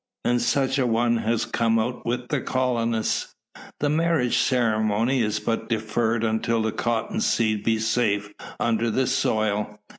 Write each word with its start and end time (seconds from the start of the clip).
And 0.25 0.41
such 0.41 0.79
an 0.79 0.91
one 0.91 1.17
has 1.17 1.45
come 1.45 1.77
out 1.77 2.07
with 2.07 2.29
the 2.29 2.41
colonists. 2.41 3.35
The 3.81 3.87
marriage 3.89 4.39
ceremony 4.39 5.21
is 5.21 5.39
but 5.39 5.69
deferred 5.69 6.23
until 6.23 6.63
the 6.63 6.71
cotton 6.71 7.21
seed 7.21 7.63
be 7.63 7.77
safe 7.77 8.33
under 8.59 8.89
the 8.89 9.05
soil. 9.05 9.77